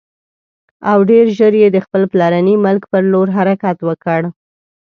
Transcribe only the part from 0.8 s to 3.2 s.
او ډېر ژر یې د خپل پلرني ملک پر